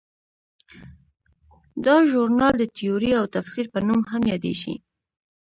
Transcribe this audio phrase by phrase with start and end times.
[1.85, 4.73] دا ژورنال د تیورۍ او تفسیر په نوم هم یادیږي.